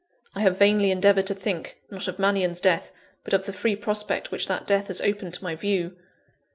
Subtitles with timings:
[0.33, 2.91] I have vainly endeavoured to think, not of Mannion's death,
[3.23, 5.95] but of the free prospect which that death has opened to my view.